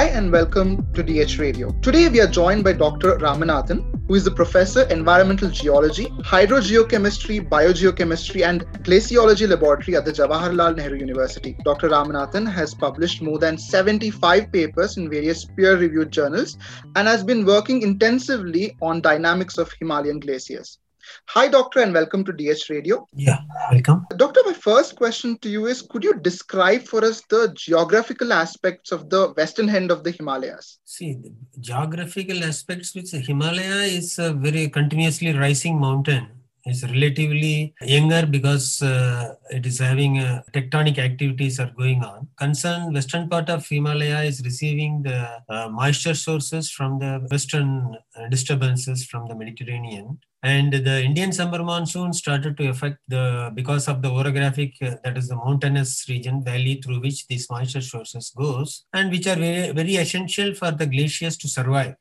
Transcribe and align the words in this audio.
Hi 0.00 0.06
and 0.06 0.32
welcome 0.32 0.90
to 0.94 1.02
DH 1.02 1.36
Radio. 1.38 1.72
Today 1.82 2.08
we 2.08 2.22
are 2.22 2.26
joined 2.26 2.64
by 2.64 2.72
Dr. 2.72 3.18
Ramanathan, 3.18 4.06
who 4.08 4.14
is 4.14 4.24
the 4.24 4.30
professor 4.30 4.84
environmental 4.84 5.50
geology, 5.50 6.06
hydrogeochemistry, 6.24 7.46
biogeochemistry 7.46 8.42
and 8.42 8.64
glaciology 8.82 9.46
laboratory 9.46 9.98
at 9.98 10.06
the 10.06 10.10
Jawaharlal 10.10 10.74
Nehru 10.74 10.96
University. 10.96 11.54
Dr. 11.66 11.90
Ramanathan 11.90 12.50
has 12.50 12.72
published 12.72 13.20
more 13.20 13.38
than 13.38 13.58
75 13.58 14.50
papers 14.50 14.96
in 14.96 15.10
various 15.10 15.44
peer-reviewed 15.44 16.10
journals 16.10 16.56
and 16.96 17.06
has 17.06 17.22
been 17.22 17.44
working 17.44 17.82
intensively 17.82 18.78
on 18.80 19.02
dynamics 19.02 19.58
of 19.58 19.70
Himalayan 19.78 20.18
glaciers. 20.18 20.78
Hi, 21.26 21.48
Doctor, 21.48 21.80
and 21.80 21.92
welcome 21.92 22.24
to 22.24 22.32
DH 22.32 22.68
Radio. 22.70 23.06
Yeah, 23.14 23.38
welcome. 23.70 24.06
Doctor, 24.16 24.40
my 24.44 24.52
first 24.52 24.96
question 24.96 25.38
to 25.38 25.48
you 25.48 25.66
is 25.66 25.82
Could 25.82 26.04
you 26.04 26.14
describe 26.14 26.82
for 26.82 27.04
us 27.04 27.22
the 27.28 27.52
geographical 27.54 28.32
aspects 28.32 28.92
of 28.92 29.10
the 29.10 29.32
western 29.36 29.68
end 29.68 29.90
of 29.90 30.04
the 30.04 30.10
Himalayas? 30.10 30.78
See, 30.84 31.14
the 31.14 31.32
geographical 31.60 32.44
aspects 32.44 32.94
which 32.94 33.10
Himalaya 33.10 33.82
is 33.84 34.18
a 34.18 34.32
very 34.32 34.68
continuously 34.68 35.32
rising 35.32 35.78
mountain. 35.78 36.28
It's 36.64 36.82
relatively 36.82 37.74
younger 37.80 38.26
because 38.26 38.82
uh, 38.82 39.34
it 39.50 39.64
is 39.66 39.78
having 39.78 40.18
uh, 40.18 40.42
tectonic 40.52 40.98
activities 40.98 41.58
are 41.58 41.72
going 41.76 42.04
on. 42.04 42.28
Concern 42.36 42.92
western 42.92 43.28
part 43.28 43.48
of 43.48 43.66
Himalaya 43.66 44.22
is 44.22 44.42
receiving 44.44 45.02
the 45.02 45.28
uh, 45.48 45.68
moisture 45.70 46.14
sources 46.14 46.70
from 46.70 46.98
the 46.98 47.26
western 47.30 47.96
uh, 48.16 48.28
disturbances 48.28 49.04
from 49.04 49.26
the 49.28 49.34
Mediterranean 49.34 50.18
and 50.42 50.72
the 50.72 51.02
Indian 51.02 51.32
summer 51.32 51.62
monsoon 51.62 52.12
started 52.12 52.56
to 52.56 52.68
affect 52.68 52.98
the 53.08 53.50
because 53.54 53.88
of 53.88 54.00
the 54.00 54.08
orographic 54.08 54.72
uh, 54.82 54.96
that 55.04 55.18
is 55.18 55.28
the 55.28 55.36
mountainous 55.36 56.06
region 56.08 56.42
valley 56.42 56.80
through 56.82 57.00
which 57.00 57.26
these 57.26 57.48
moisture 57.50 57.82
sources 57.82 58.32
goes 58.36 58.84
and 58.94 59.10
which 59.10 59.26
are 59.26 59.36
very 59.36 59.72
very 59.72 59.96
essential 59.96 60.54
for 60.54 60.70
the 60.70 60.86
glaciers 60.86 61.36
to 61.36 61.48
survive. 61.48 61.94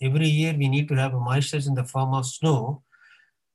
Every 0.00 0.26
year 0.26 0.54
we 0.56 0.68
need 0.68 0.88
to 0.88 0.96
have 0.96 1.12
moisture 1.12 1.60
in 1.66 1.74
the 1.74 1.84
form 1.84 2.14
of 2.14 2.26
snow 2.26 2.82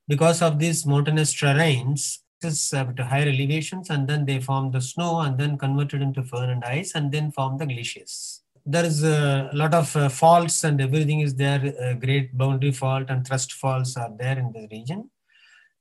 because 0.07 0.41
of 0.41 0.59
these 0.59 0.85
mountainous 0.85 1.33
terrains 1.33 2.19
at 2.43 2.99
higher 2.99 3.27
elevations 3.27 3.89
and 3.89 4.07
then 4.07 4.25
they 4.25 4.39
form 4.39 4.71
the 4.71 4.79
snow 4.79 5.21
and 5.21 5.37
then 5.39 5.57
converted 5.57 6.01
into 6.01 6.23
firn 6.23 6.49
and 6.51 6.63
ice 6.63 6.93
and 6.93 7.11
then 7.11 7.31
form 7.31 7.57
the 7.57 7.65
glaciers 7.65 8.41
there 8.69 8.83
is 8.83 9.01
a 9.01 9.49
lot 9.53 9.73
of 9.73 9.95
uh, 9.95 10.09
faults 10.09 10.65
and 10.65 10.81
everything 10.81 11.21
is 11.21 11.33
there. 11.35 11.73
Uh, 11.81 11.93
great 11.93 12.37
boundary 12.37 12.71
fault 12.71 13.05
and 13.09 13.25
thrust 13.25 13.53
faults 13.53 13.95
are 13.95 14.11
there 14.19 14.37
in 14.37 14.51
the 14.51 14.67
region. 14.69 15.09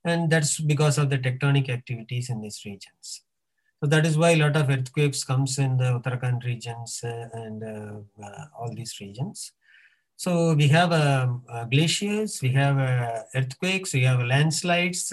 And 0.04 0.30
that's 0.30 0.60
because 0.60 0.96
of 0.96 1.10
the 1.10 1.18
tectonic 1.18 1.68
activities 1.68 2.30
in 2.30 2.40
these 2.40 2.62
regions. 2.64 3.22
So 3.80 3.88
that 3.88 4.06
is 4.06 4.16
why 4.16 4.30
a 4.30 4.36
lot 4.36 4.56
of 4.56 4.70
earthquakes 4.70 5.24
comes 5.24 5.58
in 5.58 5.76
the 5.78 5.98
Uttarakhand 5.98 6.44
regions 6.44 7.00
uh, 7.02 7.28
and 7.32 7.62
uh, 7.64 8.24
uh, 8.24 8.44
all 8.56 8.72
these 8.72 8.96
regions. 9.00 9.50
So 10.16 10.54
we 10.54 10.68
have 10.68 10.92
um, 10.92 11.42
uh, 11.48 11.64
glaciers, 11.64 12.40
we 12.40 12.48
have 12.50 12.78
earthquakes, 13.34 13.92
we 13.92 14.02
have 14.02 14.20
landslides. 14.20 15.12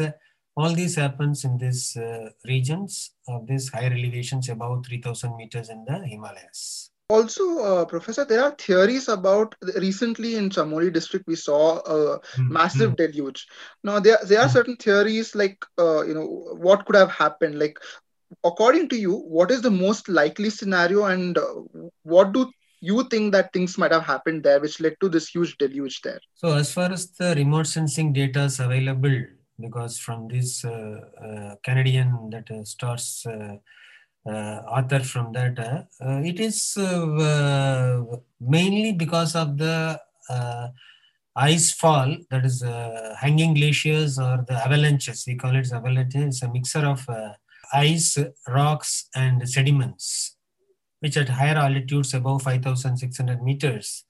all 0.56 0.74
these 0.80 0.96
happens 0.96 1.44
in 1.46 1.58
these 1.58 1.98
regions 2.46 3.12
of 3.28 3.48
these 3.48 3.70
higher 3.70 3.92
elevations 3.92 4.50
above 4.50 4.86
3000 4.86 5.36
meters 5.36 5.70
in 5.70 5.84
the 5.86 5.98
Himalayas 6.08 6.92
also 7.10 7.60
uh, 7.60 7.86
professor 7.86 8.26
there 8.26 8.44
are 8.44 8.56
theories 8.56 9.08
about 9.08 9.56
recently 9.76 10.36
in 10.36 10.50
chamoli 10.50 10.92
district 10.92 11.28
we 11.28 11.36
saw 11.36 11.80
a 11.80 12.20
mm-hmm. 12.20 12.54
massive 12.54 12.92
mm. 12.92 12.96
deluge 12.96 13.46
now 13.84 14.00
there, 14.00 14.18
there 14.26 14.40
are 14.40 14.48
mm. 14.48 14.58
certain 14.58 14.78
theories 14.78 15.36
like 15.36 15.66
uh, 15.78 16.02
you 16.04 16.14
know 16.14 16.26
what 16.68 16.86
could 16.86 16.96
have 16.96 17.12
happened 17.12 17.60
like 17.60 17.78
according 18.44 18.88
to 18.90 18.96
you 18.96 19.14
what 19.38 19.52
is 19.52 19.62
the 19.62 19.76
most 19.86 20.10
likely 20.10 20.50
scenario 20.50 21.06
and 21.06 21.38
uh, 21.38 21.54
what 22.04 22.32
do 22.32 22.50
you 22.90 22.98
think 23.12 23.32
that 23.36 23.52
things 23.56 23.78
might 23.82 23.94
have 23.98 24.08
happened 24.14 24.44
there 24.48 24.60
which 24.64 24.80
led 24.86 24.96
to 25.02 25.10
this 25.16 25.28
huge 25.36 25.54
deluge 25.64 25.98
there 26.08 26.22
so 26.42 26.50
as 26.64 26.74
far 26.78 26.90
as 26.98 27.04
the 27.20 27.30
remote 27.42 27.68
sensing 27.76 28.12
data 28.22 28.44
is 28.52 28.60
available 28.68 29.18
because 29.66 29.98
from 30.06 30.28
this 30.34 30.66
uh, 30.66 31.00
uh, 31.28 31.52
canadian 31.68 32.10
that 32.34 32.50
uh, 32.52 32.64
starts 32.64 33.08
uh, 34.26 34.62
author 34.70 35.02
from 35.02 35.34
that. 35.34 35.60
Uh, 35.60 35.84
uh, 36.02 36.22
it 36.24 36.40
is 36.40 36.78
mainly 38.40 38.94
because 38.94 39.36
of 39.36 39.58
the 39.58 40.00
ice 41.36 41.74
fall, 41.74 42.16
that 42.30 42.46
is 42.46 42.64
hanging 43.20 43.54
glaciers 43.54 44.18
or 44.18 44.46
the 44.48 44.54
avalanches. 44.54 45.26
We 45.28 45.36
call 45.36 45.56
it 45.58 45.70
avalanches. 45.74 46.24
It's 46.24 46.42
a 46.42 46.50
mixture 46.50 46.86
of 46.86 47.06
ice, 47.74 48.18
rocks, 48.48 49.10
and 49.14 49.48
sediments, 49.50 50.33
which 51.04 51.18
at 51.18 51.28
higher 51.28 51.58
altitudes 51.58 52.14
above 52.14 52.44
5,600 52.44 53.44
meters, 53.44 54.06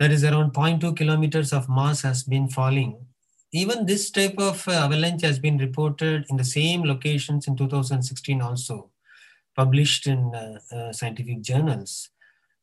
there 0.00 0.10
is 0.10 0.24
around 0.24 0.52
0.2 0.52 0.96
kilometers 0.96 1.52
of 1.52 1.68
mass 1.68 2.02
has 2.02 2.24
been 2.24 2.48
falling. 2.48 3.06
Even 3.52 3.86
this 3.86 4.10
type 4.10 4.34
of 4.38 4.66
avalanche 4.66 5.22
has 5.22 5.38
been 5.38 5.58
reported 5.58 6.26
in 6.28 6.36
the 6.36 6.44
same 6.44 6.82
locations 6.82 7.46
in 7.46 7.56
2016 7.56 8.42
also 8.42 8.90
published 9.54 10.08
in 10.08 10.34
uh, 10.34 10.58
uh, 10.74 10.92
scientific 10.92 11.40
journals. 11.40 12.10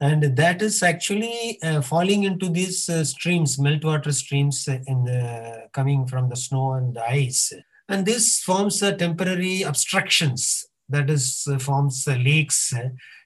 And 0.02 0.36
that 0.36 0.62
is 0.62 0.84
actually 0.84 1.58
uh, 1.64 1.82
falling 1.82 2.24
into 2.24 2.50
these 2.50 2.90
streams, 3.10 3.56
meltwater 3.56 4.14
streams 4.14 4.68
in 4.68 5.06
the, 5.06 5.70
coming 5.72 6.08
from 6.08 6.28
the 6.28 6.36
snow 6.36 6.74
and 6.74 6.94
the 6.94 7.10
ice. 7.10 7.54
And 7.88 8.06
this 8.06 8.42
forms 8.42 8.80
temporary 8.80 9.62
obstructions, 9.62 10.68
that 10.90 11.09
is, 11.09 11.47
forms 11.59 12.07
lakes, 12.07 12.73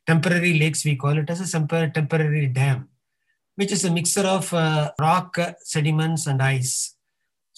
temporary 0.06 0.58
lakes, 0.60 0.86
we 0.86 0.96
call 0.96 1.18
it 1.18 1.30
as 1.30 1.54
a 1.54 1.90
temporary 1.94 2.48
dam, 2.48 2.90
which 3.56 3.72
is 3.72 3.86
a 3.86 3.92
mixture 3.92 4.28
of 4.28 4.52
rock, 5.00 5.38
sediments, 5.64 6.28
and 6.28 6.42
ice. 6.42 6.96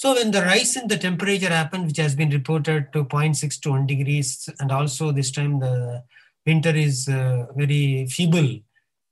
So 0.01 0.15
when 0.15 0.31
the 0.31 0.41
rise 0.41 0.75
in 0.77 0.87
the 0.87 0.97
temperature 0.97 1.49
happened, 1.49 1.85
which 1.85 1.97
has 1.97 2.15
been 2.15 2.31
reported 2.31 2.91
to 2.93 3.05
0.6 3.05 3.61
to 3.61 3.69
1 3.69 3.85
degrees, 3.85 4.49
and 4.59 4.71
also 4.71 5.11
this 5.11 5.29
time 5.29 5.59
the 5.59 6.03
winter 6.45 6.71
is 6.71 7.07
uh, 7.07 7.45
very 7.55 8.07
feeble 8.07 8.59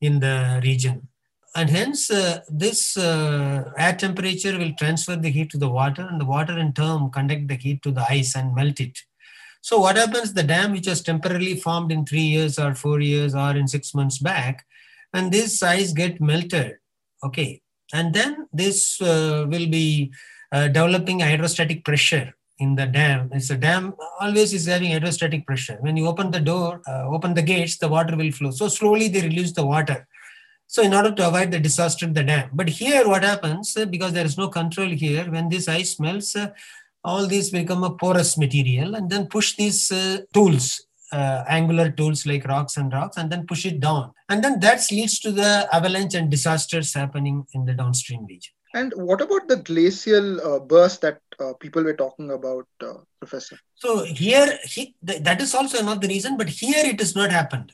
in 0.02 0.20
the 0.20 0.60
region. 0.64 1.08
And 1.56 1.70
hence, 1.70 2.10
uh, 2.10 2.42
this 2.50 2.98
uh, 2.98 3.72
air 3.78 3.96
temperature 3.96 4.58
will 4.58 4.74
transfer 4.74 5.16
the 5.16 5.30
heat 5.30 5.52
to 5.52 5.60
the 5.60 5.70
water, 5.70 6.08
and 6.10 6.20
the 6.20 6.26
water 6.26 6.58
in 6.58 6.74
turn 6.74 7.12
conduct 7.12 7.48
the 7.48 7.56
heat 7.56 7.84
to 7.84 7.92
the 7.92 8.06
ice 8.10 8.36
and 8.36 8.56
melt 8.56 8.80
it. 8.80 8.98
So 9.62 9.80
what 9.80 9.98
happens, 9.98 10.34
the 10.34 10.44
dam 10.44 10.72
which 10.72 10.88
was 10.88 11.02
temporarily 11.02 11.56
formed 11.56 11.92
in 11.92 12.06
three 12.06 12.22
years 12.22 12.58
or 12.58 12.74
four 12.76 13.02
years 13.02 13.36
or 13.36 13.52
in 13.52 13.68
six 13.68 13.94
months 13.94 14.18
back, 14.18 14.66
and 15.14 15.32
this 15.32 15.62
ice 15.62 15.92
get 15.92 16.22
melted, 16.22 16.78
okay. 17.24 17.62
And 17.94 18.14
then 18.14 18.48
this 18.54 19.02
uh, 19.02 19.46
will 19.50 19.68
be 19.68 20.14
uh, 20.52 20.68
developing 20.68 21.20
hydrostatic 21.20 21.84
pressure 21.84 22.34
in 22.60 22.76
the 22.76 22.86
dam. 22.86 23.30
It's 23.34 23.50
a 23.50 23.58
dam 23.58 23.96
always 24.20 24.54
is 24.54 24.68
having 24.68 24.92
hydrostatic 24.92 25.46
pressure. 25.46 25.78
When 25.80 25.98
you 25.98 26.08
open 26.08 26.30
the 26.30 26.40
door, 26.40 26.82
uh, 26.88 27.08
open 27.08 27.34
the 27.34 27.42
gates, 27.42 27.78
the 27.78 27.88
water 27.88 28.16
will 28.16 28.32
flow. 28.32 28.52
So 28.52 28.68
slowly 28.68 29.08
they 29.08 29.22
release 29.22 29.54
the 29.54 29.66
water. 29.66 30.08
So 30.68 30.84
in 30.84 30.94
order 30.94 31.12
to 31.12 31.28
avoid 31.28 31.50
the 31.50 31.60
disaster 31.60 32.06
in 32.06 32.14
the 32.14 32.24
dam. 32.24 32.52
But 32.54 32.70
here 32.70 33.08
what 33.08 33.24
happens, 33.24 33.76
uh, 33.76 33.86
because 33.86 34.14
there 34.14 34.26
is 34.26 34.38
no 34.38 34.50
control 34.50 34.90
here, 34.90 35.24
when 35.32 35.50
this 35.50 35.68
ice 35.68 36.00
melts, 36.00 36.36
uh, 36.36 36.50
all 37.04 37.28
these 37.28 37.50
become 37.50 37.84
a 37.84 37.96
porous 37.96 38.38
material 38.38 38.96
and 38.96 39.10
then 39.10 39.28
push 39.28 39.56
these 39.56 39.92
uh, 39.92 40.20
tools, 40.34 40.86
uh, 41.12 41.44
angular 41.48 41.90
tools 41.90 42.26
like 42.26 42.46
rocks 42.46 42.78
and 42.78 42.92
rocks, 42.92 43.18
and 43.18 43.32
then 43.32 43.48
push 43.48 43.66
it 43.66 43.80
down. 43.80 44.12
And 44.30 44.44
then 44.44 44.60
that 44.60 44.82
leads 44.92 45.20
to 45.22 45.32
the 45.32 45.68
avalanche 45.72 46.14
and 46.14 46.30
disasters 46.30 46.94
happening 46.94 47.46
in 47.54 47.66
the 47.66 47.74
downstream 47.74 48.26
region. 48.26 48.54
And 48.74 48.94
what 48.96 49.22
about 49.22 49.48
the 49.48 49.58
glacial 49.58 50.40
uh, 50.42 50.60
burst 50.60 51.02
that 51.02 51.20
uh, 51.40 51.54
people 51.60 51.84
were 51.84 51.96
talking 51.96 52.32
about, 52.32 52.68
uh, 52.84 52.96
Professor? 53.20 53.58
So 53.76 54.04
here, 54.04 54.60
he, 54.64 54.94
th- 55.06 55.24
that 55.24 55.42
is 55.42 55.56
also 55.56 55.80
another 55.80 56.08
reason, 56.08 56.38
but 56.38 56.50
here 56.50 56.86
it 56.86 57.00
has 57.00 57.16
not 57.16 57.32
happened. 57.32 57.72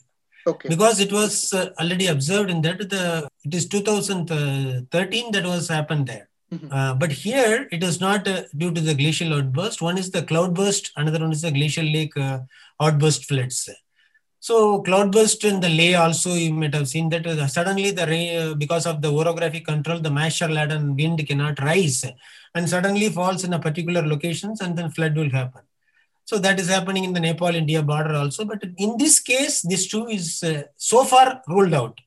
Okay. 0.48 0.70
Because 0.70 1.00
it 1.00 1.12
was 1.12 1.52
uh, 1.54 1.72
already 1.82 2.08
observed 2.08 2.50
in 2.50 2.62
that 2.62 2.78
the 2.90 3.28
it 3.44 3.54
is 3.54 3.68
2013 3.68 5.32
that 5.32 5.44
was 5.44 5.68
happened 5.68 6.08
there. 6.08 6.30
Mm-hmm. 6.54 6.72
Uh, 6.72 6.94
but 6.94 7.12
here 7.12 7.68
it 7.72 7.84
is 7.84 8.00
not 8.00 8.28
uh, 8.28 8.44
due 8.56 8.72
to 8.72 8.82
the 8.82 8.94
glacial 8.94 9.34
outburst. 9.34 9.82
One 9.82 9.98
is 9.98 10.12
the 10.12 10.24
cloudburst, 10.24 10.92
another 10.96 11.20
one 11.20 11.32
is 11.32 11.42
the 11.42 11.52
glacial 11.52 11.86
lake 11.86 12.14
outburst 12.80 13.26
floods. 13.26 13.70
So 14.40 14.84
cloudburst 14.84 15.44
in 15.44 15.60
the 15.60 15.70
Leh 15.70 15.96
also 15.96 16.36
you 16.36 16.54
might 16.54 16.76
have 16.76 16.88
seen 16.88 17.10
that 17.10 17.26
uh, 17.26 17.48
suddenly 17.48 17.90
the 17.90 18.06
rain, 18.06 18.38
uh, 18.40 18.54
because 18.54 18.86
of 18.86 19.02
the 19.02 19.12
orographic 19.12 19.66
control, 19.66 20.00
the 20.00 20.12
moisture 20.12 20.48
laden 20.48 20.96
wind 20.96 21.28
cannot 21.28 21.60
rise 21.62 22.06
and 22.54 22.70
suddenly 22.70 23.10
falls 23.10 23.44
in 23.44 23.54
a 23.54 23.60
particular 23.60 24.04
locations 24.06 24.62
and 24.62 24.78
then 24.78 24.92
flood 24.92 25.16
will 25.16 25.32
happen. 25.32 25.64
So 26.26 26.38
that 26.38 26.60
is 26.60 26.70
happening 26.70 27.06
in 27.06 27.14
the 27.14 27.20
Nepal-India 27.20 27.82
border 27.82 28.14
also. 28.14 28.46
But 28.46 28.64
in 28.78 28.98
this 28.98 29.20
case, 29.20 29.64
this 29.64 29.88
too 29.88 30.08
is 30.08 30.44
uh, 30.44 30.64
so 30.78 31.04
far 31.06 31.42
ruled 31.48 31.74
out 31.74 32.00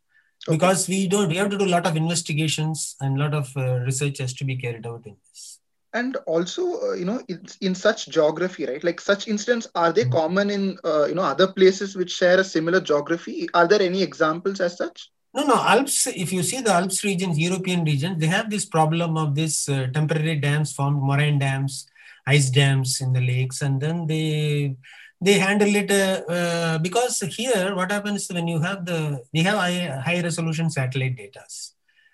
okay. 0.49 0.57
because 0.57 0.89
we 0.89 1.07
don't. 1.09 1.29
We 1.29 1.37
have 1.37 1.51
to 1.51 1.59
do 1.59 1.67
a 1.67 1.75
lot 1.77 1.87
of 1.87 1.97
investigations 1.97 2.97
and 3.01 3.17
a 3.17 3.25
lot 3.25 3.35
of 3.35 3.57
uh, 3.57 3.81
research 3.91 4.19
has 4.19 4.33
to 4.35 4.45
be 4.45 4.57
carried 4.57 4.87
out 4.87 5.07
in 5.07 5.17
this 5.29 5.61
and 5.95 6.17
also 6.27 6.63
uh, 6.83 6.93
you 6.93 7.05
know 7.05 7.23
in, 7.29 7.41
in, 7.61 7.75
such 7.75 8.09
geography 8.09 8.67
right 8.67 8.85
like 8.85 9.01
such 9.01 9.27
incidents 9.27 9.69
are 9.75 9.93
they 9.93 10.03
mm-hmm. 10.03 10.13
common 10.13 10.51
in 10.51 10.79
uh, 10.85 11.07
you 11.07 11.15
know 11.15 11.23
other 11.23 11.49
places 11.51 11.97
which 11.97 12.11
share 12.11 12.39
a 12.39 12.45
similar 12.45 12.81
geography 12.81 13.49
are 13.55 13.67
there 13.67 13.81
any 13.81 14.03
examples 14.03 14.61
as 14.61 14.77
such 14.77 15.11
No, 15.35 15.45
no, 15.45 15.57
Alps, 15.73 16.07
if 16.07 16.33
you 16.33 16.43
see 16.43 16.61
the 16.63 16.73
Alps 16.73 17.05
regions, 17.05 17.39
European 17.39 17.85
regions, 17.85 18.19
they 18.19 18.27
have 18.27 18.49
this 18.49 18.65
problem 18.65 19.19
of 19.23 19.35
this 19.35 19.69
uh, 19.69 19.87
temporary 19.93 20.37
dams 20.37 20.73
formed, 20.73 21.03
moraine 21.03 21.39
dams, 21.39 21.87
ice 22.27 22.49
dams 22.49 23.01
in 23.03 23.13
the 23.13 23.21
lakes, 23.21 23.61
and 23.61 23.81
then 23.81 24.07
they 24.07 24.75
they 25.21 25.39
handle 25.39 25.75
it 25.75 25.91
uh, 25.91 26.23
uh, 26.33 26.79
because 26.79 27.21
here 27.21 27.75
what 27.75 27.91
happens 27.91 28.29
when 28.31 28.47
you 28.47 28.61
have 28.61 28.85
the 28.85 29.23
we 29.33 29.43
have 29.43 29.59
high, 29.59 30.01
high 30.05 30.21
resolution 30.23 30.71
satellite 30.71 31.17
data. 31.17 31.43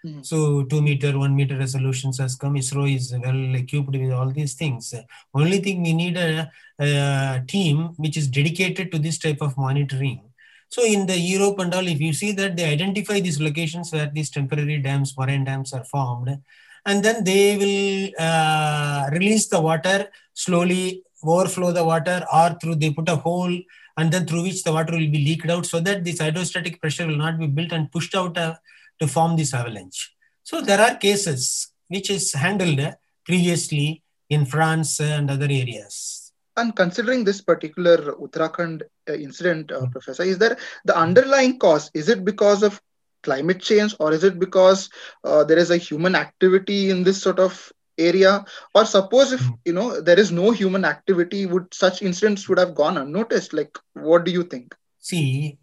Mm-hmm. 0.05 0.21
so 0.21 0.65
two 0.65 0.83
meter 0.83 1.19
one 1.19 1.35
meter 1.35 1.57
resolutions 1.57 2.19
has 2.19 2.35
come. 2.35 2.55
Isro 2.57 2.85
is 2.95 3.15
well 3.25 3.55
equipped 3.55 3.97
with 3.97 4.13
all 4.13 4.31
these 4.31 4.53
things. 4.55 4.93
Only 5.33 5.59
thing 5.61 5.83
we 5.83 5.95
need 5.95 6.19
a, 6.19 6.51
a 6.79 7.43
team 7.49 7.95
which 7.97 8.19
is 8.19 8.29
dedicated 8.29 8.93
to 8.93 8.99
this 8.99 9.19
type 9.19 9.41
of 9.41 9.57
monitoring. 9.57 10.21
So 10.69 10.85
in 10.85 11.07
the 11.07 11.19
Europe 11.19 11.59
and 11.61 11.75
all, 11.75 11.87
if 11.87 12.01
you 12.01 12.13
see 12.13 12.33
that 12.33 12.57
they 12.57 12.65
identify 12.65 13.21
these 13.21 13.41
locations 13.41 13.93
where 13.93 14.11
these 14.13 14.29
temporary 14.29 14.79
dams, 14.79 15.17
moraine 15.17 15.45
dams 15.45 15.73
are 15.73 15.85
formed, 15.85 16.39
and 16.85 17.03
then 17.03 17.25
they 17.25 17.57
will 17.57 18.11
uh, 18.19 19.09
release 19.11 19.47
the 19.47 19.61
water 19.61 20.11
slowly 20.35 21.03
overflow 21.27 21.73
the 21.73 21.85
water 21.85 22.25
or 22.33 22.57
through 22.61 22.77
they 22.77 22.93
put 22.93 23.09
a 23.09 23.17
hole 23.17 23.57
and 23.97 24.13
then 24.13 24.27
through 24.27 24.43
which 24.43 24.63
the 24.65 24.73
water 24.73 24.93
will 24.93 25.11
be 25.11 25.25
leaked 25.25 25.49
out 25.49 25.67
so 25.67 25.81
that 25.81 26.05
this 26.05 26.21
hydrostatic 26.21 26.81
pressure 26.81 27.07
will 27.07 27.17
not 27.17 27.39
be 27.39 27.47
built 27.47 27.73
and 27.73 27.91
pushed 27.93 28.15
out 28.15 28.37
uh, 28.37 28.55
to 29.01 29.07
form 29.07 29.37
this 29.37 29.55
avalanche. 29.55 30.15
So 30.43 30.61
there 30.61 30.81
are 30.81 30.97
cases 30.97 31.73
which 31.89 32.11
is 32.11 32.33
handled 32.33 32.95
previously 33.25 34.03
in 34.29 34.45
France 34.47 35.01
and 35.01 35.31
other 35.31 35.47
areas. 35.47 36.33
And 36.57 36.75
considering 36.77 37.25
this 37.25 37.41
particular 37.41 38.15
Uttarakhand 38.15 38.83
uh, 39.09 39.15
incident, 39.15 39.73
uh, 39.73 39.81
mm-hmm. 39.81 39.91
Professor, 39.91 40.23
is 40.23 40.39
there 40.39 40.57
the 40.85 40.97
underlying 40.97 41.59
cause? 41.59 41.91
Is 41.95 42.09
it 42.09 42.25
because 42.25 42.63
of 42.63 42.81
climate 43.23 43.61
change 43.61 43.97
or 43.99 44.13
is 44.13 44.23
it 44.23 44.39
because 44.39 44.91
uh, 45.25 45.43
there 45.43 45.59
is 45.59 45.71
a 45.71 45.77
human 45.77 46.15
activity 46.15 46.91
in 46.91 47.03
this 47.03 47.21
sort 47.21 47.41
of 47.41 47.73
area. 47.99 48.45
Or 48.75 48.85
suppose 48.85 49.33
if 49.33 49.41
hmm. 49.41 49.53
you 49.65 49.73
know 49.73 50.01
there 50.01 50.19
is 50.19 50.31
no 50.33 50.51
human 50.51 50.85
activity 50.85 51.47
would 51.47 51.73
such 51.73 52.03
incidents 52.03 52.49
would 52.49 52.59
have 52.59 52.75
gone 52.75 52.99
unnoticed? 52.99 53.53
Like 53.53 53.79
what 53.95 54.25
do 54.25 54.31
you 54.31 54.45
think? 54.45 54.75
See 54.99 55.59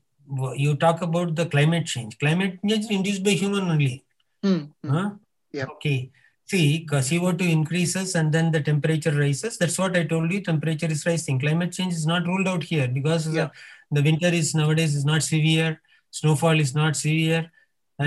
you 0.55 0.75
talk 0.75 1.01
about 1.01 1.35
the 1.35 1.45
climate 1.45 1.85
change. 1.85 2.17
Climate 2.19 2.59
change 2.67 2.85
induced 2.89 3.23
by 3.23 3.31
human 3.31 3.69
only. 3.69 4.03
Hmm. 4.43 4.63
Huh? 4.87 5.11
yeah. 5.51 5.65
Okay. 5.65 6.11
See 6.45 6.85
co2 6.89 7.49
increases 7.49 8.15
and 8.15 8.31
then 8.31 8.51
the 8.51 8.61
temperature 8.61 9.11
rises. 9.11 9.57
That's 9.57 9.77
what 9.77 9.95
i 9.95 10.03
told 10.03 10.31
you 10.31 10.41
temperature 10.41 10.87
is 10.87 11.05
rising. 11.05 11.39
Climate 11.39 11.71
change 11.71 11.93
is 11.93 12.05
not 12.05 12.25
ruled 12.25 12.47
out 12.47 12.63
here 12.63 12.87
because 12.87 13.27
yeah. 13.27 13.49
the, 13.89 14.01
the 14.01 14.11
winter 14.11 14.27
is 14.27 14.53
nowadays 14.53 14.95
is 14.95 15.05
not 15.05 15.23
severe. 15.23 15.81
Snowfall 16.11 16.59
is 16.59 16.75
not 16.75 16.95
severe 16.95 17.49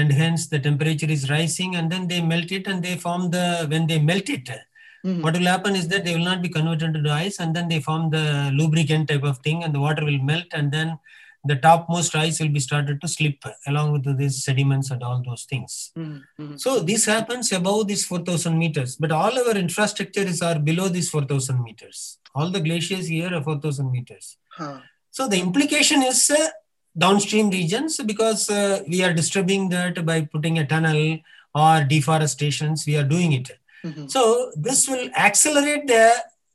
and 0.00 0.12
hence 0.20 0.46
the 0.52 0.61
temperature 0.69 1.11
is 1.17 1.31
rising 1.31 1.76
and 1.76 1.91
then 1.93 2.05
they 2.12 2.20
melt 2.32 2.50
it 2.58 2.67
and 2.67 2.82
they 2.87 2.96
form 3.06 3.31
the 3.37 3.46
when 3.73 3.87
they 3.91 3.99
melt 4.11 4.29
it 4.37 4.46
mm-hmm. 4.49 5.20
what 5.23 5.35
will 5.37 5.50
happen 5.55 5.75
is 5.81 5.88
that 5.88 6.05
they 6.05 6.14
will 6.17 6.29
not 6.32 6.43
be 6.46 6.55
converted 6.56 6.96
into 6.96 7.11
ice 7.11 7.38
and 7.43 7.55
then 7.56 7.69
they 7.73 7.81
form 7.88 8.05
the 8.17 8.26
lubricant 8.58 9.08
type 9.08 9.26
of 9.32 9.38
thing 9.46 9.62
and 9.64 9.75
the 9.75 9.85
water 9.87 10.05
will 10.05 10.23
melt 10.32 10.50
and 10.52 10.70
then 10.76 10.99
the 11.44 11.56
topmost 11.56 12.14
ice 12.17 12.41
will 12.41 12.49
be 12.49 12.61
started 12.61 13.00
to 13.00 13.08
slip 13.08 13.44
along 13.67 13.93
with 13.93 14.19
these 14.19 14.43
sediments 14.43 14.91
and 14.91 15.02
all 15.02 15.23
those 15.23 15.44
things. 15.44 15.93
Mm-hmm. 15.96 16.56
So 16.56 16.81
this 16.81 17.05
happens 17.05 17.52
above 17.52 17.88
this 17.88 18.05
4,000 18.06 18.58
meters, 18.58 18.96
but 18.96 19.12
all 19.12 19.38
our 19.38 19.55
infrastructures 19.55 20.43
are 20.43 20.58
below 20.58 20.88
this 20.88 21.11
4,000 21.11 21.62
meters. 21.62 22.19
All 22.35 22.50
the 22.50 22.61
glaciers 22.61 23.08
here 23.08 23.32
are 23.32 23.43
4,000 23.43 23.93
meters. 23.93 24.38
Huh. 24.56 24.81
So 25.11 25.29
the 25.29 25.38
implication 25.38 26.02
is 26.02 26.31
uh, 26.31 26.49
downstream 26.96 27.50
regions 27.50 28.00
because 28.05 28.49
uh, 28.50 28.82
we 28.88 29.02
are 29.02 29.12
disturbing 29.12 29.69
that 29.69 30.05
by 30.06 30.23
putting 30.23 30.58
a 30.58 30.67
tunnel 30.67 31.19
or 31.55 31.85
deforestations 31.85 32.87
we 32.87 32.96
are 32.96 33.05
doing 33.05 33.32
it 33.32 33.50
mm-hmm. 33.85 34.06
so 34.06 34.52
this 34.56 34.88
will 34.88 35.08
accelerate 35.17 35.87
the 35.87 36.12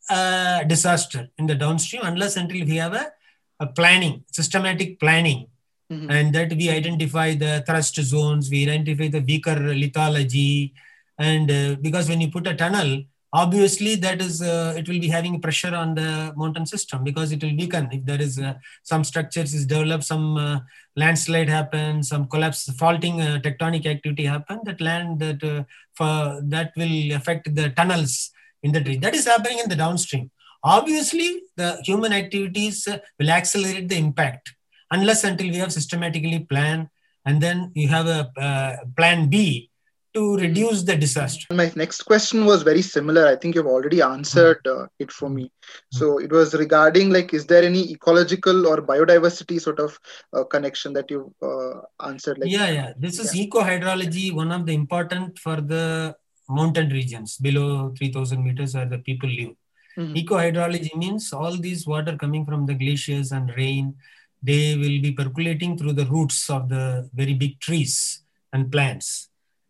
uh, 0.10 0.64
disaster 0.64 1.30
in 1.38 1.46
the 1.46 1.56
downstream 1.56 2.02
unless 2.04 2.38
until 2.38 2.66
we 2.66 2.78
have 2.78 2.94
a, 2.94 3.12
a 3.60 3.68
planning 3.68 4.24
systematic 4.32 5.00
planning 5.00 5.48
mm-hmm. 5.92 6.10
and 6.10 6.34
that 6.34 6.52
we 6.54 6.70
identify 6.70 7.34
the 7.36 7.64
thrust 7.68 7.96
zones 7.96 8.50
we 8.50 8.70
identify 8.70 9.08
the 9.08 9.22
weaker 9.22 9.56
lithology 9.56 10.72
and 11.18 11.52
uh, 11.52 11.76
because 11.82 12.08
when 12.08 12.22
you 12.22 12.32
put 12.32 12.48
a 12.48 12.56
tunnel 12.56 13.04
obviously 13.32 13.96
that 13.96 14.22
is 14.22 14.42
uh, 14.42 14.74
it 14.78 14.88
will 14.88 15.00
be 15.00 15.08
having 15.08 15.42
pressure 15.42 15.76
on 15.76 15.96
the 15.96 16.34
mountain 16.36 16.66
system 16.66 17.04
because 17.04 17.32
it 17.32 17.44
will 17.44 17.56
weaken. 17.56 17.90
If 17.92 18.06
there 18.06 18.22
is 18.22 18.40
uh, 18.40 18.56
some 18.84 19.04
structures 19.04 19.54
is 19.54 19.66
developed 19.66 20.04
some 20.04 20.38
uh, 20.38 20.60
landslide 20.96 21.50
happen 21.50 22.04
some 22.04 22.28
collapse 22.28 22.72
faulting 22.74 23.22
uh, 23.22 23.40
tectonic 23.44 23.86
activity 23.86 24.26
happen 24.26 24.60
that 24.66 24.82
land 24.82 25.20
that 25.20 25.44
uh, 25.44 25.64
for 25.94 26.42
that 26.44 26.72
will 26.76 27.14
affect 27.14 27.54
the 27.56 27.70
tunnels 27.70 28.32
in 28.64 28.72
the 28.72 28.82
tree 28.82 28.98
that 28.98 29.16
is 29.16 29.26
happening 29.26 29.60
in 29.60 29.70
the 29.70 29.76
downstream. 29.76 30.32
Obviously 30.64 31.44
the 31.56 31.80
human 31.84 32.14
activities 32.14 32.88
uh, 32.88 32.98
will 33.20 33.30
accelerate 33.30 33.90
the 33.90 33.98
impact 33.98 34.54
unless 34.92 35.24
until 35.24 35.50
we 35.50 35.58
have 35.58 35.72
systematically 35.72 36.40
plan 36.40 36.90
and 37.26 37.42
then 37.42 37.72
you 37.76 37.88
have 37.88 38.08
a 38.08 38.80
plan 38.96 39.30
b 39.30 39.70
to 40.14 40.38
reduce 40.38 40.84
the 40.84 40.96
disaster? 40.96 41.54
My 41.54 41.72
next 41.76 42.04
question 42.04 42.46
was 42.46 42.64
very 42.64 42.82
similar. 42.82 43.28
I 43.28 43.36
think 43.36 43.56
you've 43.56 43.68
already 43.68 44.02
answered 44.02 44.66
uh, 44.68 44.88
it 44.98 45.12
for 45.12 45.30
me. 45.30 45.52
So 45.92 46.18
it 46.20 46.32
was 46.32 46.54
regarding 46.54 47.12
like, 47.12 47.34
is 47.34 47.46
there 47.46 47.64
any 47.64 47.92
ecological 47.92 48.68
or 48.68 48.82
biodiversity 48.82 49.62
sort 49.62 49.80
of 49.80 50.00
uh, 50.34 50.44
connection 50.46 50.94
that 50.94 51.12
you 51.12 51.34
uh, 51.42 51.82
answered? 52.08 52.40
Like, 52.40 52.50
yeah, 52.50 52.70
yeah. 52.70 52.94
This 52.98 53.20
is 53.20 53.36
yeah. 53.36 53.44
eco 53.44 53.62
hydrology. 53.62 54.34
One 54.34 54.52
of 54.52 54.66
the 54.66 54.74
important 54.74 55.38
for 55.38 55.62
the 55.62 56.16
mountain 56.48 56.90
regions 56.90 57.38
below 57.38 57.94
3000 57.98 58.44
meters 58.44 58.74
where 58.74 58.88
the 58.88 59.00
people 59.00 59.30
live. 59.30 59.56
Mm-hmm. 59.98 60.18
Eco 60.18 60.36
hydrology 60.38 60.96
means 60.96 61.32
all 61.34 61.56
these 61.56 61.86
water 61.86 62.16
coming 62.18 62.46
from 62.46 62.66
the 62.66 62.74
glaciers 62.74 63.32
and 63.32 63.52
rain, 63.56 63.96
they 64.42 64.76
will 64.76 65.02
be 65.02 65.12
percolating 65.12 65.78
through 65.78 65.94
the 65.94 66.06
roots 66.06 66.50
of 66.50 66.70
the 66.70 67.10
very 67.14 67.34
big 67.34 67.60
trees 67.60 68.24
and 68.54 68.72
plants 68.72 69.30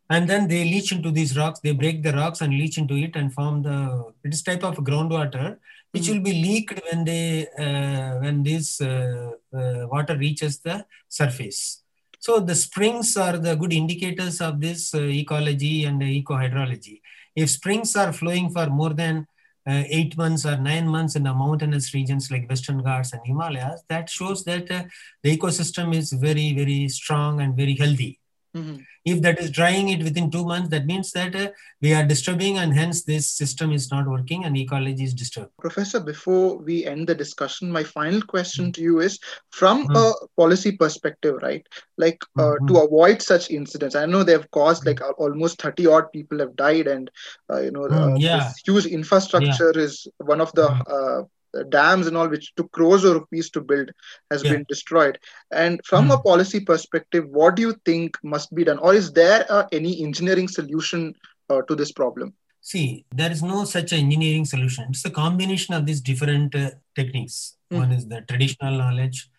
and 0.10 0.30
then 0.30 0.48
they 0.48 0.64
leach 0.64 0.92
into 0.92 1.12
these 1.12 1.38
rocks 1.38 1.60
they 1.60 1.72
break 1.72 2.02
the 2.04 2.14
rocks 2.14 2.42
and 2.42 2.54
leach 2.54 2.78
into 2.78 2.96
it 2.96 3.16
and 3.16 3.34
form 3.34 3.62
the 3.64 3.78
it 4.24 4.34
is 4.34 4.42
type 4.42 4.64
of 4.64 4.76
groundwater 4.78 5.58
which 5.92 6.04
mm 6.04 6.14
will 6.14 6.24
be 6.30 6.34
leaked 6.46 6.80
when 6.88 7.04
they 7.04 7.48
uh, 7.66 8.12
when 8.24 8.44
this 8.44 8.80
uh, 8.80 9.32
uh, 9.60 9.88
water 9.94 10.16
reaches 10.16 10.60
the 10.60 10.86
surface. 11.08 11.82
So 12.20 12.40
the 12.40 12.54
springs 12.54 13.18
are 13.18 13.38
the 13.38 13.56
good 13.56 13.74
indicators 13.74 14.40
of 14.40 14.62
this 14.62 14.94
uh, 14.94 15.02
ecology 15.22 15.86
and 15.86 16.04
eco 16.04 16.36
hydrology 16.36 16.98
if 17.36 17.50
springs 17.50 17.96
are 17.96 18.12
flowing 18.14 18.50
for 18.50 18.68
more 18.68 18.94
than 18.94 19.28
uh, 19.68 19.84
eight 19.88 20.18
months 20.18 20.46
or 20.46 20.58
nine 20.58 20.88
months 20.88 21.16
in 21.16 21.24
the 21.24 21.34
mountainous 21.34 21.94
regions 21.94 22.32
like 22.32 22.50
Western 22.50 22.82
Ghats 22.84 23.14
and 23.14 23.22
Himalayas, 23.26 23.84
that 23.90 24.10
shows 24.10 24.44
that 24.46 24.70
uh, 24.72 24.84
the 25.24 25.38
ecosystem 25.38 25.96
is 25.96 26.12
very, 26.12 26.54
very 26.54 26.90
strong 26.90 27.42
and 27.42 27.56
very 27.56 27.76
healthy. 27.76 28.20
Mm-hmm. 28.56 28.78
If 29.06 29.22
that 29.22 29.40
is 29.40 29.52
drying 29.52 29.90
it 29.90 30.04
within 30.04 30.32
two 30.32 30.44
months, 30.44 30.70
that 30.70 30.86
means 30.86 31.12
that 31.12 31.36
uh, 31.36 31.50
we 31.82 31.94
are 31.94 32.04
disturbing 32.04 32.58
and 32.58 32.74
hence 32.74 33.04
this 33.04 33.32
system 33.32 33.72
is 33.72 33.92
not 33.92 34.08
working 34.08 34.44
and 34.46 34.58
ecology 34.58 35.04
is 35.04 35.14
disturbed. 35.14 35.52
Professor, 35.60 36.00
before 36.00 36.58
we 36.58 36.86
end 36.86 37.08
the 37.08 37.16
discussion, 37.16 37.72
my 37.72 37.84
final 37.84 38.22
question 38.22 38.66
mm-hmm. 38.66 38.72
to 38.72 38.82
you 38.82 39.00
is 39.00 39.20
from 39.52 39.88
mm-hmm. 39.88 39.96
a 39.96 40.14
policy 40.36 40.72
perspective, 40.72 41.36
right? 41.42 41.66
Like 41.98 42.24
uh, 42.38 42.42
mm-hmm. 42.42 42.68
to 42.68 42.80
avoid 42.80 43.22
such 43.22 43.52
incidents, 43.52 43.96
I 43.96 44.06
know 44.06 44.24
they 44.24 44.34
have 44.34 44.50
caused 44.52 44.86
like 44.86 45.00
almost 45.20 45.62
30 45.62 45.88
odd 45.88 46.12
people 46.12 46.40
have 46.40 46.56
died 46.56 46.88
and, 46.88 47.10
uh, 47.52 47.62
you 47.62 47.72
know, 47.72 47.86
uh, 47.86 48.16
yeah. 48.18 48.38
this 48.38 48.62
huge 48.66 48.86
infrastructure 48.88 49.72
yeah. 49.76 49.82
is 49.84 50.08
one 50.18 50.42
of 50.42 50.52
the 50.54 50.68
mm-hmm. 50.68 51.22
uh, 51.22 51.26
dams 51.70 52.08
and 52.08 52.16
all 52.16 52.28
which 52.28 52.54
took 52.56 52.72
crores 52.72 53.04
of 53.04 53.14
rupees 53.14 53.50
to 53.52 53.62
build 53.62 53.92
has 54.32 54.44
yeah. 54.44 54.52
been 54.52 54.66
destroyed. 54.70 55.18
And 55.52 55.80
from 55.86 56.10
mm. 56.10 56.16
a 56.16 56.22
policy 56.22 56.60
perspective 56.60 57.26
what 57.30 57.56
do 57.56 57.62
you 57.62 57.76
think 57.86 58.18
must 58.24 58.54
be 58.54 58.64
done? 58.64 58.80
Or 58.80 58.94
is 58.94 59.12
there 59.12 59.46
uh, 59.50 59.68
any 59.72 60.04
engineering 60.04 60.48
solution 60.48 61.14
uh, 61.50 61.62
to 61.64 61.76
this 61.76 61.92
problem? 61.92 62.34
See 62.62 63.06
there 63.14 63.32
is 63.32 63.42
no 63.42 63.66
such 63.66 63.94
engineering 63.94 64.46
solution. 64.46 64.86
It's 64.90 65.06
a 65.06 65.10
combination 65.10 65.74
of 65.74 65.86
these 65.86 66.02
different 66.02 66.56
uh, 66.56 66.72
techniques. 66.96 67.56
Mm. 67.72 67.78
one 67.78 67.92
is 67.92 68.08
the 68.08 68.22
traditional 68.22 68.76
knowledge 68.80 69.30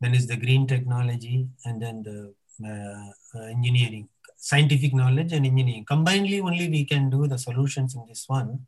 then 0.00 0.14
is 0.14 0.26
the 0.26 0.36
green 0.36 0.66
technology 0.66 1.46
and 1.64 1.80
then 1.80 2.02
the 2.02 2.34
uh, 2.62 3.38
uh, 3.38 3.44
engineering 3.46 4.08
scientific 4.36 4.94
knowledge 4.94 5.32
and 5.32 5.44
engineering. 5.44 5.84
Combinedly 5.84 6.40
only 6.40 6.68
we 6.68 6.84
can 6.84 7.10
do 7.10 7.26
the 7.26 7.38
solutions 7.38 7.94
in 7.94 8.04
this 8.08 8.24
one 8.26 8.66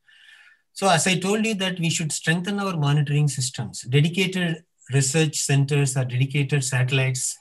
so 0.73 0.88
as 0.88 1.07
I 1.07 1.19
told 1.19 1.45
you 1.45 1.55
that 1.55 1.79
we 1.79 1.91
should 1.91 2.12
strengthen 2.12 2.59
our 2.59 2.76
monitoring 2.76 3.29
systems, 3.29 3.83
dedicated 3.83 4.64
research 4.93 5.37
centers 5.37 5.97
or 5.97 6.05
dedicated 6.05 6.64
satellites 6.64 7.38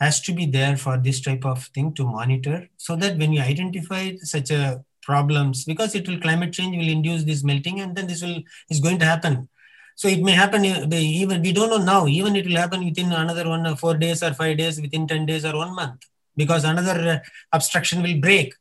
has 0.00 0.20
to 0.20 0.32
be 0.32 0.46
there 0.46 0.76
for 0.76 0.98
this 0.98 1.20
type 1.20 1.44
of 1.44 1.64
thing 1.74 1.92
to 1.94 2.04
monitor 2.04 2.68
so 2.76 2.96
that 2.96 3.16
when 3.18 3.32
you 3.32 3.40
identify 3.40 4.12
such 4.22 4.50
a 4.50 4.84
problems 5.02 5.64
because 5.64 5.94
it 5.94 6.08
will 6.08 6.20
climate 6.20 6.52
change 6.52 6.76
will 6.76 6.88
induce 6.88 7.22
this 7.24 7.44
melting 7.44 7.80
and 7.80 7.94
then 7.96 8.06
this 8.08 8.22
will 8.22 8.42
is 8.68 8.80
going 8.80 8.98
to 8.98 9.04
happen 9.04 9.48
so 9.94 10.08
it 10.08 10.20
may 10.20 10.32
happen 10.32 10.66
uh, 10.66 10.86
even 10.92 11.40
we 11.40 11.52
don't 11.52 11.70
know 11.70 11.78
now 11.78 12.06
even 12.06 12.34
it 12.34 12.44
will 12.44 12.56
happen 12.56 12.84
within 12.84 13.12
another 13.12 13.48
one 13.48 13.76
four 13.76 13.94
days 13.94 14.22
or 14.22 14.34
five 14.34 14.56
days 14.58 14.80
within 14.80 15.06
10 15.06 15.24
days 15.24 15.44
or 15.44 15.56
one 15.56 15.74
month 15.74 16.02
because 16.36 16.64
another 16.64 17.08
uh, 17.08 17.18
obstruction 17.52 18.02
will 18.02 18.20
break. 18.20 18.54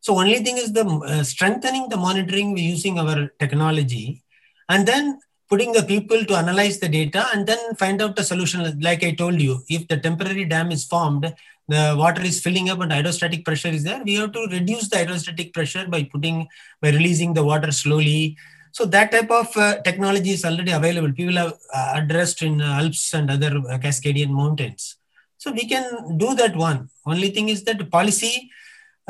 So 0.00 0.18
only 0.18 0.38
thing 0.44 0.56
is 0.56 0.72
the 0.72 0.86
uh, 0.86 1.22
strengthening 1.24 1.88
the 1.88 1.96
monitoring 1.96 2.56
using 2.56 2.98
our 2.98 3.28
technology, 3.38 4.22
and 4.68 4.86
then 4.86 5.20
putting 5.50 5.72
the 5.72 5.82
people 5.82 6.24
to 6.24 6.34
analyze 6.36 6.78
the 6.78 6.88
data 6.88 7.26
and 7.34 7.46
then 7.46 7.74
find 7.74 8.00
out 8.00 8.16
the 8.16 8.24
solution. 8.24 8.80
Like 8.80 9.02
I 9.04 9.12
told 9.12 9.40
you, 9.40 9.62
if 9.68 9.88
the 9.88 9.96
temporary 9.96 10.44
dam 10.44 10.70
is 10.70 10.84
formed, 10.84 11.34
the 11.68 11.94
water 11.96 12.22
is 12.22 12.40
filling 12.40 12.70
up 12.70 12.80
and 12.80 12.92
hydrostatic 12.92 13.44
pressure 13.44 13.68
is 13.68 13.84
there, 13.84 14.02
we 14.02 14.14
have 14.14 14.32
to 14.32 14.46
reduce 14.50 14.88
the 14.88 14.98
hydrostatic 14.98 15.52
pressure 15.52 15.86
by 15.86 16.04
putting 16.04 16.48
by 16.80 16.90
releasing 16.90 17.34
the 17.34 17.44
water 17.44 17.72
slowly. 17.72 18.36
So 18.72 18.84
that 18.86 19.10
type 19.10 19.30
of 19.30 19.48
uh, 19.56 19.82
technology 19.82 20.30
is 20.30 20.44
already 20.44 20.70
available. 20.70 21.12
People 21.12 21.34
have 21.34 21.54
uh, 21.74 21.92
addressed 21.96 22.42
in 22.42 22.60
Alps 22.60 23.12
and 23.14 23.30
other 23.30 23.52
uh, 23.58 23.78
Cascadian 23.78 24.30
mountains. 24.30 24.96
So 25.38 25.50
we 25.52 25.66
can 25.66 26.18
do 26.18 26.34
that 26.36 26.54
one. 26.56 26.88
Only 27.04 27.30
thing 27.30 27.48
is 27.48 27.64
that 27.64 27.90
policy 27.90 28.50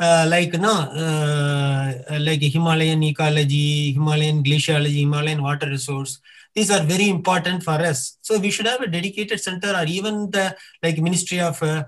uh, 0.01 0.25
like 0.27 0.53
no, 0.53 0.73
uh, 1.03 1.93
like 2.19 2.41
Himalayan 2.41 3.03
ecology, 3.03 3.93
Himalayan 3.93 4.43
glaciology, 4.43 5.01
Himalayan 5.01 5.43
water 5.43 5.67
resource. 5.69 6.19
These 6.55 6.71
are 6.71 6.83
very 6.83 7.07
important 7.07 7.63
for 7.63 7.77
us. 7.91 8.17
So 8.21 8.39
we 8.39 8.49
should 8.51 8.65
have 8.65 8.81
a 8.81 8.87
dedicated 8.87 9.39
center, 9.39 9.71
or 9.73 9.85
even 9.85 10.31
the 10.31 10.55
like 10.83 10.97
Ministry 10.97 11.39
of 11.39 11.61
uh, 11.61 11.83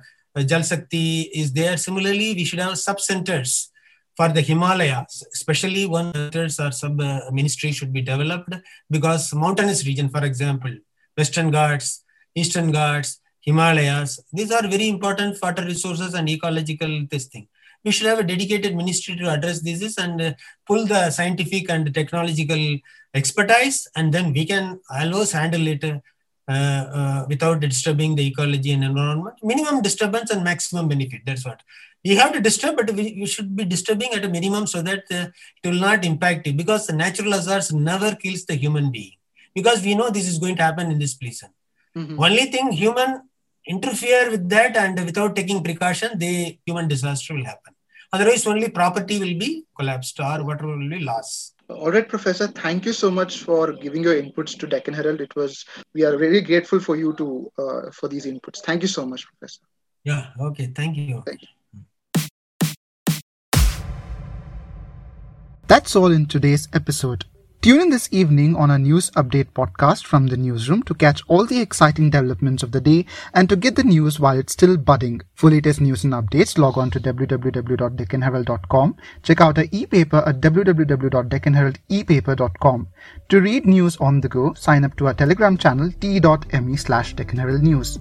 Jal 0.46 0.62
Shakti 0.62 1.24
is 1.34 1.54
there. 1.54 1.76
Similarly, 1.76 2.36
we 2.36 2.46
should 2.46 2.60
have 2.60 2.78
sub 2.78 3.00
centers 3.02 3.72
for 4.16 4.30
the 4.30 4.42
Himalayas, 4.42 5.24
especially 5.34 5.88
one 5.88 6.14
centers 6.14 6.60
or 6.60 6.72
sub 6.72 7.02
uh, 7.02 7.22
ministry 7.32 7.72
should 7.72 7.92
be 7.92 8.02
developed 8.02 8.54
because 8.92 9.34
mountainous 9.34 9.88
region, 9.88 10.08
for 10.08 10.24
example, 10.24 10.74
Western 11.18 11.50
Ghats, 11.50 12.04
Eastern 12.36 12.72
Ghats, 12.72 13.20
Himalayas, 13.42 14.24
these 14.32 14.52
are 14.52 14.66
very 14.68 14.88
important 14.88 15.38
water 15.42 15.66
resources 15.66 16.14
and 16.14 16.30
ecological 16.30 17.06
this 17.10 17.26
thing 17.26 17.48
we 17.84 17.92
should 17.92 18.08
have 18.08 18.20
a 18.20 18.24
dedicated 18.24 18.76
ministry 18.76 19.16
to 19.16 19.30
address 19.30 19.62
this 19.62 19.98
and 19.98 20.22
uh, 20.22 20.34
pull 20.68 20.86
the 20.86 21.10
scientific 21.12 21.70
and 21.70 21.94
technological 21.94 22.78
expertise, 23.14 23.88
and 23.96 24.14
then 24.14 24.34
we 24.34 24.46
can 24.46 24.80
always 24.90 25.32
handle 25.32 25.68
it 25.68 25.84
uh, 25.84 26.52
uh, 26.52 27.26
without 27.30 27.60
disturbing 27.60 28.16
the 28.16 28.28
ecology 28.28 28.72
and 28.72 28.84
environment. 28.84 29.36
Minimum 29.44 29.82
disturbance 29.82 30.32
and 30.32 30.44
maximum 30.44 30.88
benefit. 30.88 31.22
That's 31.26 31.46
what 31.46 31.62
we 32.04 32.16
have 32.16 32.34
to 32.34 32.42
disturb, 32.42 32.76
but 32.76 32.92
we, 32.92 33.18
we 33.20 33.26
should 33.26 33.56
be 33.56 33.66
disturbing 33.66 34.14
at 34.14 34.26
a 34.26 34.30
minimum 34.30 34.68
so 34.68 34.82
that 34.82 35.04
uh, 35.12 35.28
it 35.64 35.70
will 35.70 35.80
not 35.80 36.04
impact 36.04 36.48
it. 36.48 36.58
Because 36.58 36.88
the 36.88 36.94
natural 36.94 37.32
hazards 37.32 37.72
never 37.72 38.16
kills 38.16 38.46
the 38.46 38.56
human 38.56 38.92
being. 38.92 39.14
Because 39.56 39.84
we 39.84 39.96
know 39.96 40.10
this 40.10 40.28
is 40.28 40.40
going 40.40 40.56
to 40.58 40.64
happen 40.64 40.92
in 40.92 41.00
this 41.00 41.14
place. 41.14 41.44
Mm-hmm. 41.96 42.20
Only 42.20 42.46
thing 42.46 42.72
human 42.72 43.22
interfere 43.66 44.30
with 44.30 44.50
that 44.50 44.76
and 44.76 45.00
without 45.06 45.36
taking 45.36 45.64
precaution, 45.64 46.18
the 46.18 46.58
human 46.66 46.88
disaster 46.88 47.34
will 47.34 47.46
happen. 47.46 47.73
Otherwise, 48.14 48.46
only 48.46 48.70
property 48.70 49.20
will 49.20 49.38
be 49.40 49.66
collapsed 49.76 50.20
or 50.20 50.44
whatever 50.44 50.78
will 50.78 50.90
be 50.90 51.00
lost. 51.00 51.56
All 51.68 51.92
right, 51.92 52.08
Professor. 52.08 52.48
Thank 52.48 52.86
you 52.86 52.94
so 52.94 53.10
much 53.10 53.40
for 53.40 53.74
giving 53.74 54.04
your 54.04 54.22
inputs 54.22 54.58
to 54.60 54.68
Deccan 54.68 54.94
Herald. 54.94 55.20
It 55.20 55.36
was 55.36 55.66
we 55.94 56.04
are 56.04 56.16
very 56.16 56.42
grateful 56.42 56.80
for 56.80 56.96
you 56.96 57.14
to 57.14 57.52
uh, 57.58 57.92
for 57.92 58.08
these 58.08 58.28
inputs. 58.28 58.60
Thank 58.60 58.84
you 58.84 58.88
so 58.88 59.06
much, 59.06 59.26
Professor. 59.26 59.62
Yeah. 60.04 60.28
Okay. 60.40 60.68
Thank 60.76 60.98
you. 60.98 61.24
Thank 61.26 61.42
you. 61.42 61.48
That's 65.68 65.96
all 65.96 66.12
in 66.12 66.28
today's 66.28 66.68
episode. 66.72 67.26
Tune 67.64 67.80
in 67.80 67.90
this 67.90 68.10
evening 68.12 68.56
on 68.58 68.70
our 68.72 68.78
news 68.78 69.10
update 69.12 69.48
podcast 69.56 70.06
from 70.06 70.28
the 70.28 70.36
newsroom 70.36 70.84
to 70.84 70.94
catch 70.94 71.22
all 71.30 71.46
the 71.46 71.62
exciting 71.62 72.10
developments 72.10 72.62
of 72.62 72.74
the 72.74 72.82
day 72.82 73.06
and 73.34 73.48
to 73.48 73.56
get 73.56 73.78
the 73.78 73.86
news 73.86 74.20
while 74.20 74.38
it's 74.38 74.52
still 74.52 74.76
budding. 74.76 75.22
For 75.36 75.50
latest 75.50 75.80
news 75.80 76.04
and 76.04 76.12
updates, 76.12 76.58
log 76.58 76.78
on 76.78 76.92
to 76.92 77.00
www.deccanherald.com. 77.00 78.98
Check 79.22 79.40
out 79.40 79.58
our 79.58 79.68
e-paper 79.72 80.22
at 80.28 80.42
www.deccanheraldepaper.com. 80.42 82.88
To 83.30 83.40
read 83.40 83.66
news 83.66 83.96
on 83.96 84.20
the 84.20 84.28
go, 84.28 84.54
sign 84.56 84.84
up 84.84 84.98
to 84.98 85.08
our 85.08 85.14
Telegram 85.14 85.58
channel 85.58 85.90
t.me 86.02 86.76
slash 86.76 87.16
News. 87.16 87.98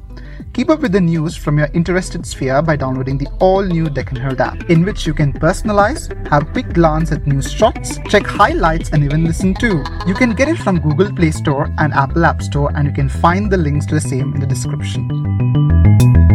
Keep 0.52 0.70
up 0.70 0.80
with 0.80 0.92
the 0.92 1.00
news 1.00 1.36
from 1.36 1.58
your 1.58 1.68
interested 1.74 2.26
sphere 2.26 2.62
by 2.62 2.76
downloading 2.76 3.18
the 3.18 3.28
all-new 3.40 3.88
Deccan 3.90 4.16
Herald 4.16 4.40
app, 4.40 4.68
in 4.70 4.84
which 4.84 5.06
you 5.06 5.14
can 5.14 5.32
personalize, 5.32 6.08
have 6.28 6.42
a 6.42 6.52
quick 6.52 6.72
glance 6.72 7.12
at 7.12 7.26
news 7.26 7.50
shots, 7.50 7.98
check 8.08 8.26
highlights 8.26 8.90
and 8.90 9.02
even 9.04 9.24
listen 9.24 9.54
too. 9.54 9.82
You 10.06 10.14
can 10.14 10.34
get 10.34 10.48
it 10.48 10.58
from 10.58 10.80
Google 10.80 11.12
Play 11.12 11.30
Store 11.30 11.68
and 11.78 11.92
Apple 11.92 12.24
App 12.24 12.42
Store, 12.42 12.70
and 12.74 12.86
you 12.86 12.92
can 12.92 13.08
find 13.08 13.50
the 13.50 13.56
links 13.56 13.86
to 13.86 13.94
the 13.94 14.00
same 14.00 14.34
in 14.34 14.40
the 14.40 14.46
description. 14.46 16.31